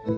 Shalom 0.00 0.16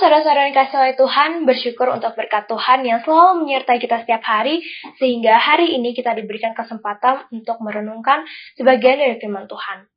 saudara-saudara 0.00 0.48
yang 0.48 0.56
kasih 0.56 0.80
oleh 0.80 0.96
Tuhan, 0.96 1.44
bersyukur 1.44 1.92
untuk 1.92 2.16
berkat 2.16 2.48
Tuhan 2.48 2.88
yang 2.88 3.04
selalu 3.04 3.44
menyertai 3.44 3.76
kita 3.76 4.08
setiap 4.08 4.24
hari, 4.24 4.64
sehingga 4.96 5.36
hari 5.36 5.76
ini 5.76 5.92
kita 5.92 6.16
diberikan 6.16 6.56
kesempatan 6.56 7.28
untuk 7.28 7.60
merenungkan 7.60 8.24
sebagian 8.56 8.96
dari 8.96 9.20
firman 9.20 9.44
Tuhan. 9.44 9.92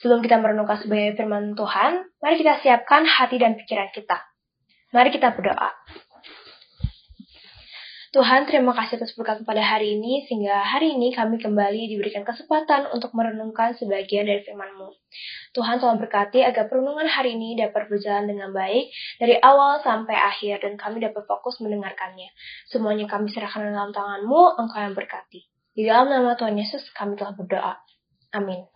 Sebelum 0.00 0.24
kita 0.24 0.40
merenungkan 0.40 0.80
sebagian 0.80 1.20
firman 1.20 1.52
Tuhan, 1.52 2.08
mari 2.24 2.40
kita 2.40 2.64
siapkan 2.64 3.04
hati 3.04 3.36
dan 3.36 3.60
pikiran 3.60 3.92
kita. 3.92 4.24
Mari 4.96 5.12
kita 5.12 5.36
berdoa. 5.36 5.68
Tuhan, 8.10 8.42
terima 8.42 8.74
kasih 8.74 8.98
atas 8.98 9.14
berkat 9.14 9.46
pada 9.46 9.62
hari 9.62 9.94
ini, 9.94 10.26
sehingga 10.26 10.66
hari 10.66 10.98
ini 10.98 11.14
kami 11.14 11.38
kembali 11.38 11.94
diberikan 11.94 12.26
kesempatan 12.26 12.90
untuk 12.90 13.14
merenungkan 13.14 13.70
sebagian 13.78 14.26
dari 14.26 14.42
firman-Mu. 14.42 14.90
Tuhan 15.54 15.78
telah 15.78 15.94
berkati 15.94 16.42
agar 16.42 16.66
perenungan 16.66 17.06
hari 17.06 17.38
ini 17.38 17.54
dapat 17.54 17.86
berjalan 17.86 18.26
dengan 18.26 18.50
baik 18.50 18.90
dari 19.22 19.38
awal 19.38 19.78
sampai 19.86 20.18
akhir 20.18 20.58
dan 20.58 20.74
kami 20.74 20.98
dapat 20.98 21.22
fokus 21.22 21.62
mendengarkannya. 21.62 22.34
Semuanya 22.66 23.06
kami 23.06 23.30
serahkan 23.30 23.62
dalam 23.70 23.94
tangan-Mu, 23.94 24.58
Engkau 24.58 24.82
yang 24.82 24.98
berkati. 24.98 25.46
Di 25.70 25.86
dalam 25.86 26.10
nama 26.10 26.34
Tuhan 26.34 26.58
Yesus 26.58 26.90
kami 26.90 27.14
telah 27.14 27.38
berdoa. 27.38 27.78
Amin. 28.34 28.66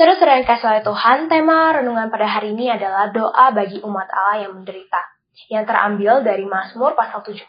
Saudara-saudara 0.00 0.40
yang 0.40 0.48
kasih 0.48 0.64
oleh 0.64 0.80
Tuhan, 0.80 1.18
tema 1.28 1.76
renungan 1.76 2.08
pada 2.08 2.24
hari 2.24 2.56
ini 2.56 2.72
adalah 2.72 3.12
doa 3.12 3.52
bagi 3.52 3.84
umat 3.84 4.08
Allah 4.08 4.48
yang 4.48 4.56
menderita 4.56 5.12
yang 5.48 5.64
terambil 5.64 6.24
dari 6.24 6.44
Mazmur 6.44 6.96
pasal 6.96 7.24
74. 7.24 7.42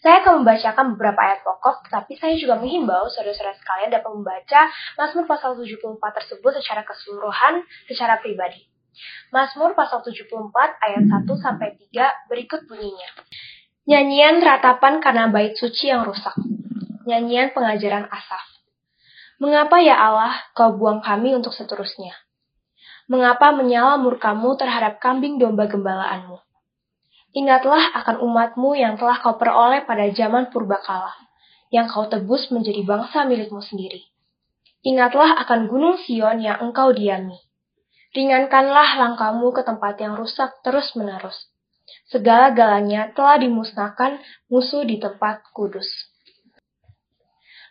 Saya 0.00 0.24
akan 0.24 0.40
membacakan 0.40 0.96
beberapa 0.96 1.20
ayat 1.20 1.44
pokok, 1.44 1.84
tetapi 1.84 2.16
saya 2.16 2.32
juga 2.40 2.56
menghimbau 2.56 3.04
saudara-saudara 3.12 3.52
sekalian 3.60 3.90
dapat 3.92 4.10
membaca 4.16 4.60
Mazmur 4.96 5.28
pasal 5.28 5.60
74 5.60 6.00
tersebut 6.16 6.52
secara 6.56 6.82
keseluruhan, 6.88 7.60
secara 7.84 8.16
pribadi. 8.16 8.64
Mazmur 9.28 9.76
pasal 9.76 10.00
74 10.00 10.40
ayat 10.80 11.04
1 11.04 11.28
sampai 11.36 11.76
3 11.92 12.30
berikut 12.32 12.64
bunyinya. 12.64 13.08
Nyanyian 13.84 14.40
ratapan 14.40 15.04
karena 15.04 15.28
bait 15.28 15.52
suci 15.56 15.92
yang 15.92 16.08
rusak. 16.08 16.34
Nyanyian 17.04 17.52
pengajaran 17.52 18.08
Asaf. 18.08 18.44
Mengapa 19.40 19.80
ya 19.80 19.96
Allah 19.96 20.36
kau 20.52 20.76
buang 20.76 21.00
kami 21.00 21.32
untuk 21.32 21.56
seterusnya? 21.56 22.12
Mengapa 23.08 23.56
menyala 23.56 23.96
murkamu 23.96 24.56
terhadap 24.56 25.00
kambing 25.00 25.40
domba 25.40 25.64
gembalaanmu? 25.64 26.38
Ingatlah 27.30 27.94
akan 27.94 28.26
umatmu 28.26 28.74
yang 28.74 28.98
telah 28.98 29.22
kau 29.22 29.38
peroleh 29.38 29.86
pada 29.86 30.10
zaman 30.10 30.50
purbakala, 30.50 31.14
yang 31.70 31.86
kau 31.86 32.10
tebus 32.10 32.50
menjadi 32.50 32.82
bangsa 32.82 33.22
milikmu 33.22 33.62
sendiri. 33.62 34.10
Ingatlah 34.82 35.38
akan 35.46 35.70
gunung 35.70 35.94
Sion 36.02 36.42
yang 36.42 36.58
engkau 36.58 36.90
diami. 36.90 37.38
Ringankanlah 38.10 38.98
langkahmu 38.98 39.54
ke 39.54 39.62
tempat 39.62 40.02
yang 40.02 40.18
rusak 40.18 40.58
terus-menerus. 40.66 41.46
Segala-galanya 42.10 43.14
telah 43.14 43.38
dimusnahkan 43.38 44.18
musuh 44.50 44.82
di 44.82 44.98
tempat 44.98 45.46
kudus. 45.54 45.86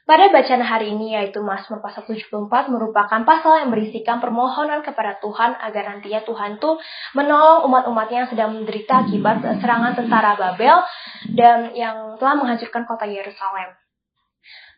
Pada 0.10 0.26
bacaan 0.34 0.66
hari 0.66 0.98
ini 0.98 1.14
yaitu 1.14 1.38
Mazmur 1.38 1.86
pasal 1.86 2.02
74 2.02 2.34
merupakan 2.74 3.22
pasal 3.30 3.62
yang 3.62 3.70
berisikan 3.70 4.18
permohonan 4.18 4.82
kepada 4.82 5.22
Tuhan 5.22 5.54
agar 5.62 5.86
nantinya 5.86 6.26
Tuhan 6.26 6.58
tuh 6.58 6.82
menolong 7.14 7.70
umat-umatnya 7.70 8.26
yang 8.26 8.30
sedang 8.34 8.58
menderita 8.58 9.06
akibat 9.06 9.46
serangan 9.62 9.94
tentara 9.94 10.34
Babel 10.34 10.82
dan 11.38 11.78
yang 11.78 12.18
telah 12.18 12.42
menghancurkan 12.42 12.90
kota 12.90 13.06
Yerusalem. 13.06 13.70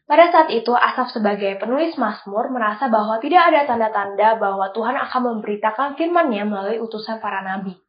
Pada 0.04 0.28
saat 0.36 0.52
itu, 0.52 0.76
Asaf 0.76 1.16
sebagai 1.16 1.56
penulis 1.56 1.96
Mazmur 1.96 2.52
merasa 2.52 2.92
bahwa 2.92 3.16
tidak 3.24 3.56
ada 3.56 3.64
tanda-tanda 3.64 4.36
bahwa 4.36 4.68
Tuhan 4.76 5.00
akan 5.00 5.40
memberitakan 5.40 5.96
firman-Nya 5.96 6.44
melalui 6.44 6.84
utusan 6.84 7.24
para 7.24 7.40
nabi. 7.40 7.80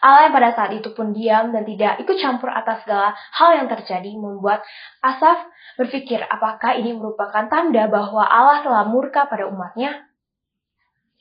Allah 0.00 0.28
yang 0.28 0.34
pada 0.34 0.50
saat 0.56 0.72
itu 0.76 0.92
pun 0.96 1.12
diam 1.12 1.52
dan 1.52 1.62
tidak 1.68 2.00
ikut 2.00 2.16
campur 2.20 2.48
atas 2.48 2.84
segala 2.84 3.12
hal 3.36 3.50
yang 3.56 3.68
terjadi 3.68 4.10
membuat 4.16 4.64
Asaf 5.04 5.48
berpikir 5.76 6.20
apakah 6.24 6.76
ini 6.76 6.96
merupakan 6.96 7.48
tanda 7.48 7.88
bahwa 7.88 8.24
Allah 8.24 8.64
telah 8.64 8.84
murka 8.88 9.28
pada 9.28 9.48
umatnya. 9.48 10.08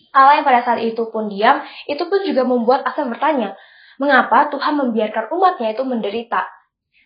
Allah 0.10 0.42
yang 0.42 0.48
pada 0.48 0.66
saat 0.66 0.82
itu 0.82 1.06
pun 1.14 1.30
diam, 1.30 1.62
itu 1.86 2.02
pun 2.08 2.20
juga 2.26 2.42
membuat 2.48 2.82
Asaf 2.88 3.06
bertanya, 3.06 3.54
mengapa 4.02 4.50
Tuhan 4.50 4.80
membiarkan 4.80 5.30
umatnya 5.30 5.76
itu 5.76 5.84
menderita? 5.86 6.48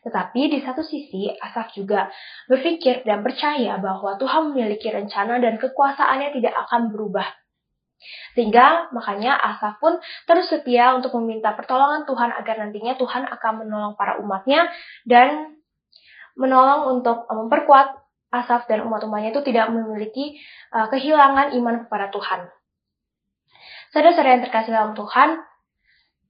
Tetapi 0.04 0.42
di 0.52 0.60
satu 0.64 0.84
sisi, 0.84 1.32
Asaf 1.32 1.72
juga 1.76 2.12
berpikir 2.48 3.08
dan 3.08 3.24
percaya 3.24 3.80
bahwa 3.80 4.20
Tuhan 4.20 4.52
memiliki 4.52 4.92
rencana 4.92 5.40
dan 5.40 5.60
kekuasaannya 5.60 6.30
tidak 6.36 6.54
akan 6.68 6.92
berubah. 6.92 7.43
Sehingga 8.38 8.90
makanya 8.92 9.36
Asaf 9.38 9.78
pun 9.78 10.00
terus 10.26 10.50
setia 10.50 10.94
untuk 10.98 11.16
meminta 11.22 11.54
pertolongan 11.54 12.04
Tuhan 12.08 12.30
agar 12.34 12.56
nantinya 12.64 12.94
Tuhan 12.98 13.28
akan 13.28 13.54
menolong 13.66 13.94
para 14.00 14.20
umatnya 14.20 14.68
dan 15.08 15.60
menolong 16.34 17.00
untuk 17.00 17.30
memperkuat 17.30 18.04
Asaf 18.34 18.66
dan 18.66 18.82
umat-umatnya 18.90 19.30
itu 19.30 19.46
tidak 19.46 19.70
memiliki 19.70 20.42
uh, 20.74 20.90
kehilangan 20.90 21.54
iman 21.54 21.86
kepada 21.86 22.10
Tuhan. 22.10 22.50
Saudara-saudara 23.94 24.34
yang 24.34 24.44
terkasih 24.50 24.74
dalam 24.74 24.98
Tuhan, 24.98 25.38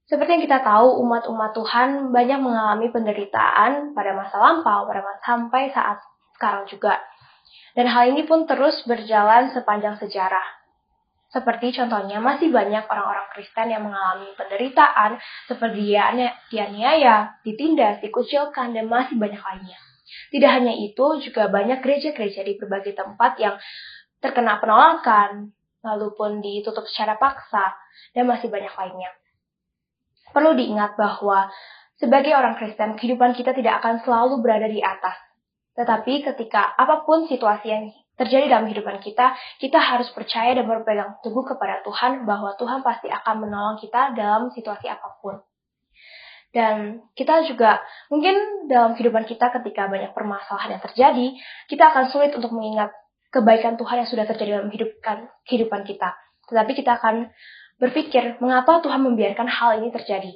seperti 0.04 0.36
yang 0.36 0.44
kita 0.44 0.60
tahu, 0.60 1.00
umat-umat 1.00 1.56
Tuhan 1.56 2.12
banyak 2.12 2.36
mengalami 2.44 2.92
penderitaan 2.92 3.96
pada 3.96 4.12
masa 4.12 4.36
lampau, 4.36 4.84
pada 4.84 5.00
masa 5.00 5.20
sampai 5.24 5.72
saat 5.72 5.96
sekarang 6.36 6.68
juga. 6.68 7.00
Dan 7.72 7.88
hal 7.88 8.12
ini 8.12 8.28
pun 8.28 8.44
terus 8.44 8.84
berjalan 8.84 9.48
sepanjang 9.56 9.96
sejarah. 9.96 10.44
Seperti 11.34 11.74
contohnya 11.74 12.22
masih 12.22 12.54
banyak 12.54 12.86
orang-orang 12.86 13.26
Kristen 13.34 13.66
yang 13.66 13.82
mengalami 13.82 14.30
penderitaan 14.38 15.18
seperti 15.50 15.98
dianiaya, 16.54 17.42
ditindas, 17.42 17.98
dikucilkan, 17.98 18.70
dan 18.70 18.86
masih 18.86 19.18
banyak 19.18 19.42
lainnya. 19.42 19.78
Tidak 20.30 20.46
hanya 20.46 20.70
itu, 20.70 21.18
juga 21.26 21.50
banyak 21.50 21.82
gereja-gereja 21.82 22.46
di 22.46 22.54
berbagai 22.54 22.94
tempat 22.94 23.34
yang 23.42 23.58
terkena 24.22 24.62
penolakan, 24.62 25.50
lalu 25.82 26.14
pun 26.14 26.38
ditutup 26.38 26.86
secara 26.86 27.18
paksa, 27.18 27.74
dan 28.14 28.30
masih 28.30 28.46
banyak 28.46 28.70
lainnya. 28.70 29.10
Perlu 30.30 30.54
diingat 30.54 30.94
bahwa 30.94 31.50
sebagai 31.98 32.30
orang 32.30 32.54
Kristen, 32.62 32.94
kehidupan 32.94 33.34
kita 33.34 33.50
tidak 33.58 33.82
akan 33.82 34.06
selalu 34.06 34.38
berada 34.38 34.70
di 34.70 34.78
atas. 34.78 35.18
Tetapi 35.74 36.22
ketika 36.30 36.78
apa 36.78 37.02
pun 37.02 37.26
situasi 37.26 37.66
yang 37.66 37.90
terjadi 38.14 38.46
dalam 38.46 38.70
kehidupan 38.70 39.02
kita, 39.02 39.34
kita 39.58 39.78
harus 39.78 40.06
percaya 40.14 40.54
dan 40.54 40.70
berpegang 40.70 41.18
teguh 41.20 41.42
kepada 41.42 41.82
Tuhan 41.82 42.22
bahwa 42.22 42.54
Tuhan 42.54 42.86
pasti 42.86 43.10
akan 43.10 43.34
menolong 43.42 43.76
kita 43.82 44.14
dalam 44.14 44.54
situasi 44.54 44.86
apa 44.86 45.18
pun. 45.18 45.42
Dan 46.54 47.02
kita 47.18 47.42
juga 47.50 47.82
mungkin 48.06 48.70
dalam 48.70 48.94
kehidupan 48.94 49.26
kita 49.26 49.50
ketika 49.58 49.90
banyak 49.90 50.14
permasalahan 50.14 50.78
yang 50.78 50.82
terjadi, 50.86 51.26
kita 51.66 51.90
akan 51.90 52.14
sulit 52.14 52.30
untuk 52.38 52.54
mengingat 52.54 52.94
kebaikan 53.34 53.74
Tuhan 53.74 54.06
yang 54.06 54.08
sudah 54.08 54.24
terjadi 54.30 54.62
dalam 54.62 54.70
kehidupan, 54.70 55.82
kita. 55.82 56.14
Tetapi 56.46 56.72
kita 56.78 57.02
akan 57.02 57.34
berpikir, 57.82 58.38
mengapa 58.38 58.78
Tuhan 58.86 59.02
membiarkan 59.02 59.50
hal 59.50 59.82
ini 59.82 59.90
terjadi? 59.90 60.30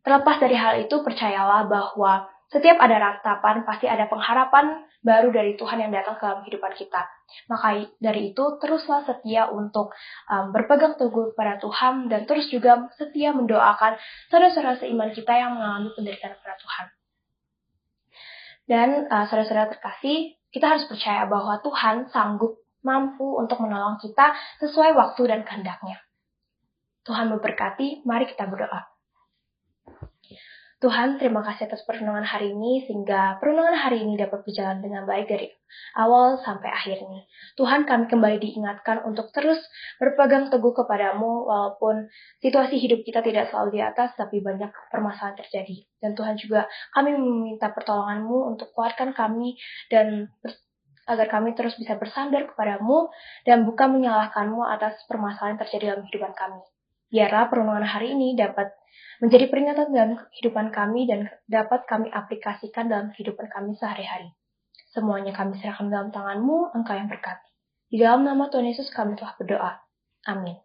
Terlepas 0.00 0.40
dari 0.40 0.56
hal 0.56 0.80
itu, 0.80 1.04
percayalah 1.04 1.68
bahwa 1.68 2.32
setiap 2.52 2.76
ada 2.78 2.96
ratapan, 3.00 3.64
pasti 3.64 3.88
ada 3.88 4.06
pengharapan 4.06 4.84
baru 5.04 5.32
dari 5.32 5.56
Tuhan 5.56 5.80
yang 5.84 5.92
datang 5.92 6.16
ke 6.16 6.22
dalam 6.24 6.40
kehidupan 6.44 6.72
kita. 6.76 7.02
Maka 7.50 7.88
dari 8.00 8.32
itu, 8.32 8.44
teruslah 8.60 9.04
setia 9.04 9.52
untuk 9.52 9.92
um, 10.32 10.52
berpegang 10.52 10.96
teguh 10.96 11.32
kepada 11.36 11.60
Tuhan 11.60 12.08
dan 12.08 12.24
terus 12.24 12.48
juga 12.48 12.88
setia 12.96 13.36
mendoakan 13.36 14.00
saudara-saudara 14.32 14.80
seiman 14.80 15.12
kita 15.12 15.32
yang 15.32 15.56
mengalami 15.56 15.92
penderitaan 15.92 16.34
kepada 16.40 16.56
Tuhan. 16.60 16.86
Dan 18.64 18.88
uh, 19.12 19.24
saudara-saudara 19.28 19.76
terkasih, 19.76 20.40
kita 20.48 20.72
harus 20.72 20.88
percaya 20.88 21.28
bahwa 21.28 21.60
Tuhan 21.60 22.08
sanggup 22.08 22.64
mampu 22.84 23.40
untuk 23.40 23.60
menolong 23.64 24.00
kita 24.00 24.36
sesuai 24.60 24.96
waktu 24.96 25.22
dan 25.26 25.40
kehendaknya. 25.42 26.00
Tuhan 27.04 27.28
memberkati, 27.28 28.08
mari 28.08 28.24
kita 28.24 28.48
berdoa. 28.48 28.93
Tuhan, 30.84 31.16
terima 31.16 31.40
kasih 31.40 31.64
atas 31.64 31.80
perenungan 31.88 32.28
hari 32.28 32.52
ini, 32.52 32.84
sehingga 32.84 33.40
perenungan 33.40 33.72
hari 33.72 34.04
ini 34.04 34.20
dapat 34.20 34.44
berjalan 34.44 34.84
dengan 34.84 35.08
baik 35.08 35.32
dari 35.32 35.48
awal 35.96 36.36
sampai 36.44 36.68
akhir 36.68 37.00
ini. 37.00 37.24
Tuhan, 37.56 37.88
kami 37.88 38.04
kembali 38.04 38.36
diingatkan 38.36 39.00
untuk 39.08 39.32
terus 39.32 39.56
berpegang 39.96 40.52
teguh 40.52 40.76
kepadamu, 40.76 41.48
walaupun 41.48 42.12
situasi 42.44 42.76
hidup 42.76 43.00
kita 43.00 43.24
tidak 43.24 43.48
selalu 43.48 43.80
di 43.80 43.80
atas, 43.80 44.12
tapi 44.12 44.44
banyak 44.44 44.68
permasalahan 44.92 45.40
terjadi. 45.40 45.88
Dan 46.04 46.12
Tuhan 46.12 46.36
juga, 46.36 46.68
kami 46.92 47.16
meminta 47.16 47.72
pertolonganmu 47.72 48.52
untuk 48.52 48.68
kuatkan 48.76 49.16
kami 49.16 49.56
dan 49.88 50.28
agar 51.08 51.32
kami 51.32 51.56
terus 51.56 51.80
bisa 51.80 51.96
bersandar 51.96 52.44
kepadamu 52.52 53.08
dan 53.48 53.64
bukan 53.64 53.88
menyalahkanmu 53.88 54.60
atas 54.68 55.00
permasalahan 55.08 55.56
yang 55.56 55.60
terjadi 55.64 55.84
dalam 55.96 56.04
kehidupan 56.04 56.36
kami. 56.36 56.60
Biarlah 57.14 57.46
permohonan 57.46 57.86
hari 57.86 58.18
ini 58.18 58.34
dapat 58.34 58.74
menjadi 59.22 59.46
peringatan 59.46 59.94
dalam 59.94 60.18
kehidupan 60.34 60.74
kami 60.74 61.06
dan 61.06 61.30
dapat 61.46 61.86
kami 61.86 62.10
aplikasikan 62.10 62.90
dalam 62.90 63.14
kehidupan 63.14 63.46
kami 63.46 63.78
sehari-hari. 63.78 64.34
Semuanya 64.90 65.30
kami 65.30 65.54
serahkan 65.62 65.86
dalam 65.86 66.10
tanganmu, 66.10 66.74
engkau 66.74 66.98
yang 66.98 67.06
berkati. 67.06 67.46
Di 67.86 68.02
dalam 68.02 68.26
nama 68.26 68.50
Tuhan 68.50 68.66
Yesus 68.66 68.90
kami 68.90 69.14
telah 69.14 69.38
berdoa. 69.38 69.78
Amin. 70.26 70.58